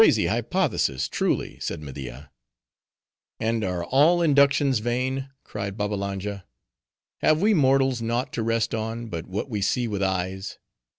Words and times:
"A 0.01 0.03
most 0.03 0.05
crazy 0.07 0.25
hypothesis, 0.25 1.07
truly," 1.07 1.59
said 1.59 1.79
Media. 1.79 2.31
"And 3.39 3.63
are 3.63 3.85
all 3.85 4.19
inductions 4.23 4.79
vain?" 4.79 5.29
cried 5.43 5.77
Babbalanja. 5.77 6.43
"Have 7.19 7.39
we 7.39 7.53
mortals 7.53 8.01
naught 8.01 8.33
to 8.33 8.41
rest 8.41 8.73
on, 8.73 9.09
but 9.09 9.27
what 9.27 9.47
we 9.47 9.61
see 9.61 9.87
with 9.87 10.01
eyes? 10.01 10.57